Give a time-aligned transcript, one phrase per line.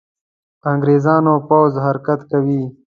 [0.71, 2.63] انګرېزانو پوځ حرکت کوي.